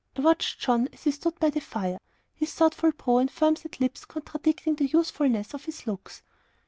I 0.17 0.21
watched 0.21 0.59
John 0.61 0.89
as 0.93 1.03
he 1.03 1.11
stood 1.11 1.39
by 1.39 1.51
the 1.51 1.59
fire; 1.61 1.99
his 2.33 2.51
thoughtful 2.55 2.91
brow 2.91 3.17
and 3.17 3.29
firm 3.29 3.55
set 3.55 3.79
lips 3.79 4.03
contradicting 4.05 4.73
the 4.73 4.85
youthfulness 4.87 5.53
of 5.53 5.65
his 5.65 5.85
looks. 5.85 6.23